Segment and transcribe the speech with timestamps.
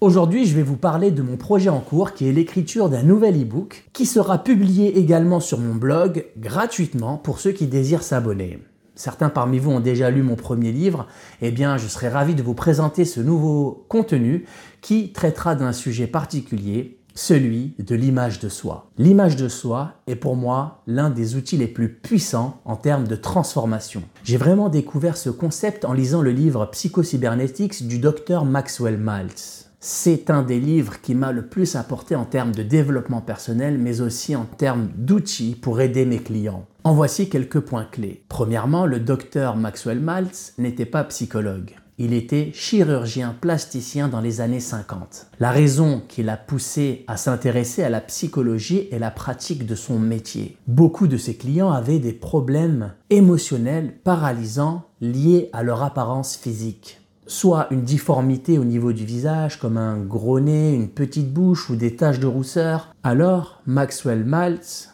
[0.00, 3.38] Aujourd'hui, je vais vous parler de mon projet en cours qui est l'écriture d'un nouvel
[3.38, 8.60] e-book qui sera publié également sur mon blog gratuitement pour ceux qui désirent s'abonner.
[8.94, 11.06] Certains parmi vous ont déjà lu mon premier livre,
[11.42, 14.46] eh bien je serai ravi de vous présenter ce nouveau contenu
[14.80, 18.88] qui traitera d'un sujet particulier celui de l'image de soi.
[18.96, 23.16] L'image de soi est pour moi l'un des outils les plus puissants en termes de
[23.16, 24.02] transformation.
[24.24, 29.69] J'ai vraiment découvert ce concept en lisant le livre Psycho-Cybernetics du docteur Maxwell Maltz.
[29.82, 34.02] C'est un des livres qui m'a le plus apporté en termes de développement personnel, mais
[34.02, 36.66] aussi en termes d'outils pour aider mes clients.
[36.84, 38.22] En voici quelques points clés.
[38.28, 41.76] Premièrement, le docteur Maxwell Maltz n'était pas psychologue.
[41.96, 45.28] Il était chirurgien plasticien dans les années 50.
[45.38, 49.98] La raison qui l'a poussé à s'intéresser à la psychologie est la pratique de son
[49.98, 50.58] métier.
[50.66, 56.99] Beaucoup de ses clients avaient des problèmes émotionnels paralysants liés à leur apparence physique.
[57.30, 61.76] Soit une difformité au niveau du visage, comme un gros nez, une petite bouche ou
[61.76, 62.92] des taches de rousseur.
[63.04, 64.88] Alors, Maxwell Maltz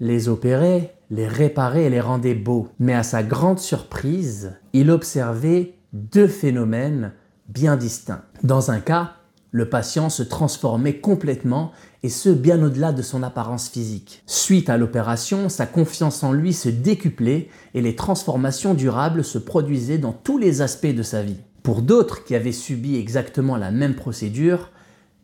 [0.00, 2.66] les opérait, les réparait et les rendait beaux.
[2.80, 7.12] Mais à sa grande surprise, il observait deux phénomènes
[7.48, 8.22] bien distincts.
[8.42, 9.12] Dans un cas,
[9.52, 11.70] le patient se transformait complètement
[12.02, 14.24] et ce bien au-delà de son apparence physique.
[14.26, 19.98] Suite à l'opération, sa confiance en lui se décuplait et les transformations durables se produisaient
[19.98, 21.38] dans tous les aspects de sa vie.
[21.66, 24.70] Pour d'autres qui avaient subi exactement la même procédure,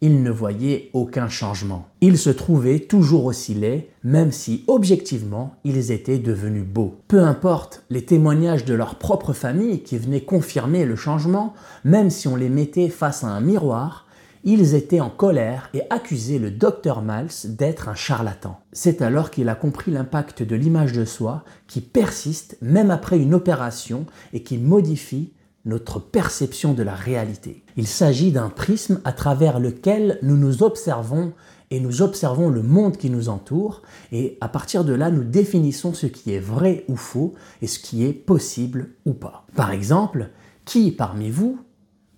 [0.00, 1.86] il ne voyait aucun changement.
[2.00, 6.96] Ils se trouvaient toujours aussi laids, même si objectivement ils étaient devenus beaux.
[7.06, 11.54] Peu importe les témoignages de leur propre famille qui venaient confirmer le changement,
[11.84, 14.08] même si on les mettait face à un miroir,
[14.42, 18.58] ils étaient en colère et accusaient le docteur Miles d'être un charlatan.
[18.72, 23.32] C'est alors qu'il a compris l'impact de l'image de soi qui persiste même après une
[23.32, 25.30] opération et qui modifie
[25.64, 27.64] notre perception de la réalité.
[27.76, 31.32] Il s'agit d'un prisme à travers lequel nous nous observons
[31.70, 35.94] et nous observons le monde qui nous entoure et à partir de là nous définissons
[35.94, 39.46] ce qui est vrai ou faux et ce qui est possible ou pas.
[39.54, 40.30] Par exemple,
[40.64, 41.58] qui parmi vous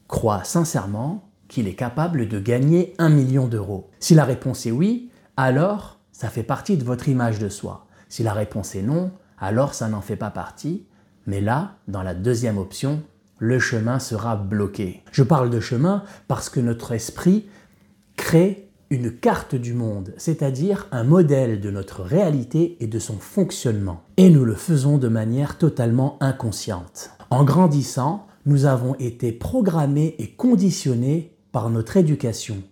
[0.09, 3.91] croit sincèrement qu'il est capable de gagner un million d'euros?
[4.01, 7.87] Si la réponse est oui, alors ça fait partie de votre image de soi.
[8.09, 10.87] Si la réponse est non, alors ça n'en fait pas partie.
[11.27, 13.03] Mais là, dans la deuxième option,
[13.45, 15.03] le chemin sera bloqué.
[15.13, 17.45] Je parle de chemin parce que notre esprit
[18.17, 24.03] crée une carte du monde, c'est-à-dire un modèle de notre réalité et de son fonctionnement.
[24.17, 27.11] Et nous le faisons de manière totalement inconsciente.
[27.29, 32.63] En grandissant, nous avons été programmés et conditionnés par notre éducation,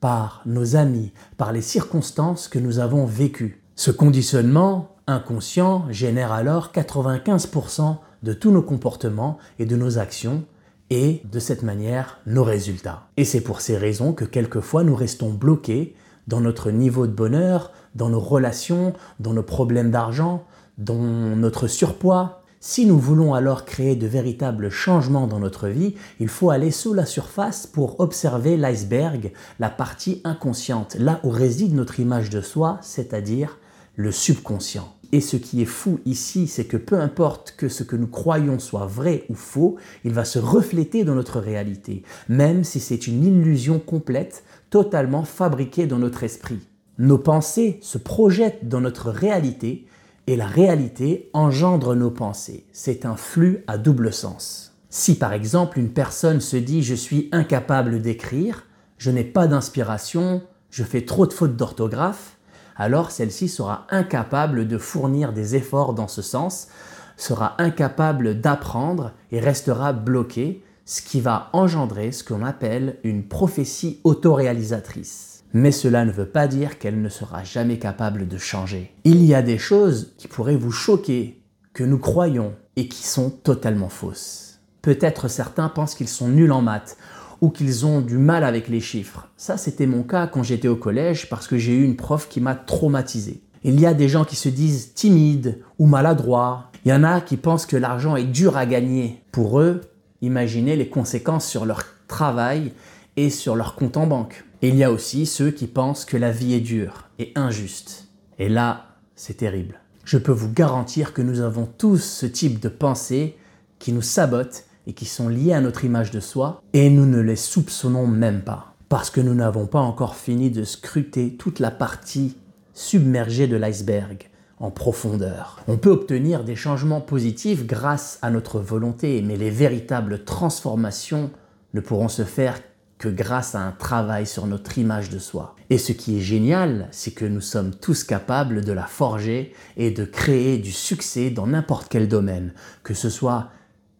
[0.00, 3.62] par nos amis, par les circonstances que nous avons vécues.
[3.76, 10.44] Ce conditionnement inconscient génère alors 95% de tous nos comportements et de nos actions
[10.90, 13.08] et de cette manière nos résultats.
[13.16, 15.94] Et c'est pour ces raisons que quelquefois nous restons bloqués
[16.26, 20.44] dans notre niveau de bonheur, dans nos relations, dans nos problèmes d'argent,
[20.76, 22.42] dans notre surpoids.
[22.60, 26.92] Si nous voulons alors créer de véritables changements dans notre vie, il faut aller sous
[26.92, 32.78] la surface pour observer l'iceberg, la partie inconsciente, là où réside notre image de soi,
[32.82, 33.58] c'est-à-dire
[33.94, 34.92] le subconscient.
[35.12, 38.58] Et ce qui est fou ici, c'est que peu importe que ce que nous croyons
[38.58, 43.24] soit vrai ou faux, il va se refléter dans notre réalité, même si c'est une
[43.24, 46.60] illusion complète, totalement fabriquée dans notre esprit.
[46.98, 49.86] Nos pensées se projettent dans notre réalité
[50.26, 52.66] et la réalité engendre nos pensées.
[52.72, 54.74] C'est un flux à double sens.
[54.90, 58.66] Si par exemple une personne se dit je suis incapable d'écrire,
[58.98, 62.37] je n'ai pas d'inspiration, je fais trop de fautes d'orthographe,
[62.78, 66.68] alors celle-ci sera incapable de fournir des efforts dans ce sens,
[67.16, 74.00] sera incapable d'apprendre et restera bloquée, ce qui va engendrer ce qu'on appelle une prophétie
[74.04, 75.44] autoréalisatrice.
[75.52, 78.94] Mais cela ne veut pas dire qu'elle ne sera jamais capable de changer.
[79.04, 83.30] Il y a des choses qui pourraient vous choquer, que nous croyons et qui sont
[83.30, 84.60] totalement fausses.
[84.82, 86.96] Peut-être certains pensent qu'ils sont nuls en maths
[87.40, 89.28] ou qu'ils ont du mal avec les chiffres.
[89.36, 92.40] Ça, c'était mon cas quand j'étais au collège parce que j'ai eu une prof qui
[92.40, 93.42] m'a traumatisé.
[93.64, 96.70] Il y a des gens qui se disent timides ou maladroits.
[96.84, 99.22] Il y en a qui pensent que l'argent est dur à gagner.
[99.32, 99.80] Pour eux,
[100.22, 102.72] imaginez les conséquences sur leur travail
[103.16, 104.44] et sur leur compte en banque.
[104.62, 108.08] Et il y a aussi ceux qui pensent que la vie est dure et injuste.
[108.38, 109.80] Et là, c'est terrible.
[110.04, 113.36] Je peux vous garantir que nous avons tous ce type de pensée
[113.78, 117.20] qui nous sabote et qui sont liées à notre image de soi, et nous ne
[117.20, 121.70] les soupçonnons même pas, parce que nous n'avons pas encore fini de scruter toute la
[121.70, 122.36] partie
[122.72, 125.60] submergée de l'iceberg en profondeur.
[125.68, 131.30] On peut obtenir des changements positifs grâce à notre volonté, mais les véritables transformations
[131.74, 132.58] ne pourront se faire
[132.96, 135.54] que grâce à un travail sur notre image de soi.
[135.70, 139.90] Et ce qui est génial, c'est que nous sommes tous capables de la forger et
[139.90, 143.50] de créer du succès dans n'importe quel domaine, que ce soit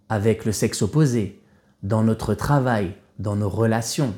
[0.08, 1.40] avec le sexe opposé,
[1.82, 4.14] dans notre travail, dans nos relations,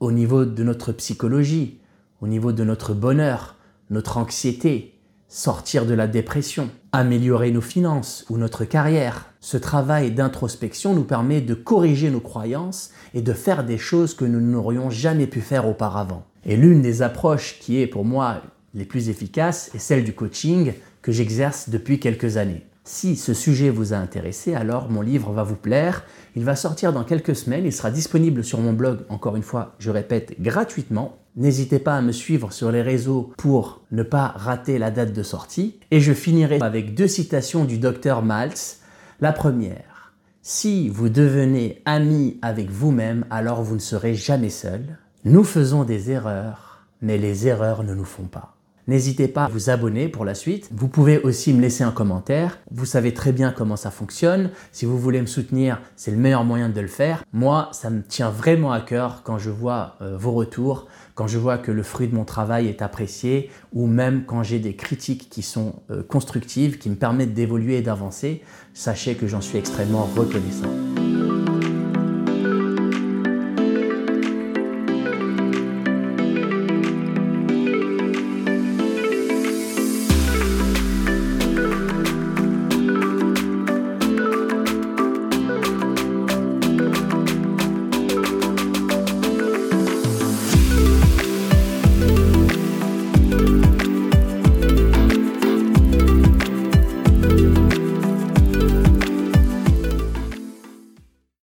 [0.00, 1.78] au niveau de notre psychologie,
[2.20, 3.56] au niveau de notre bonheur,
[3.90, 4.94] notre anxiété,
[5.28, 9.32] sortir de la dépression, améliorer nos finances ou notre carrière.
[9.40, 14.24] Ce travail d'introspection nous permet de corriger nos croyances et de faire des choses que
[14.24, 16.24] nous n'aurions jamais pu faire auparavant.
[16.44, 18.40] Et l'une des approches qui est pour moi
[18.74, 20.72] les plus efficaces est celle du coaching
[21.02, 22.64] que j'exerce depuis quelques années.
[22.88, 26.04] Si ce sujet vous a intéressé, alors mon livre va vous plaire.
[26.36, 27.64] Il va sortir dans quelques semaines.
[27.66, 31.18] Il sera disponible sur mon blog, encore une fois, je répète, gratuitement.
[31.34, 35.24] N'hésitez pas à me suivre sur les réseaux pour ne pas rater la date de
[35.24, 35.80] sortie.
[35.90, 38.78] Et je finirai avec deux citations du docteur Maltz.
[39.20, 44.96] La première, si vous devenez ami avec vous-même, alors vous ne serez jamais seul.
[45.24, 48.55] Nous faisons des erreurs, mais les erreurs ne nous font pas.
[48.88, 50.68] N'hésitez pas à vous abonner pour la suite.
[50.72, 52.60] Vous pouvez aussi me laisser un commentaire.
[52.70, 54.50] Vous savez très bien comment ça fonctionne.
[54.70, 57.24] Si vous voulez me soutenir, c'est le meilleur moyen de le faire.
[57.32, 60.86] Moi, ça me tient vraiment à cœur quand je vois euh, vos retours,
[61.16, 64.60] quand je vois que le fruit de mon travail est apprécié ou même quand j'ai
[64.60, 68.42] des critiques qui sont euh, constructives, qui me permettent d'évoluer et d'avancer.
[68.72, 70.95] Sachez que j'en suis extrêmement reconnaissant.